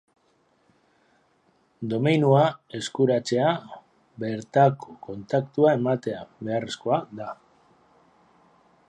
[1.91, 2.47] Domeinua
[2.79, 3.51] eskuratzea
[4.25, 7.33] bertako kontaktua ematea beharrezkoa da.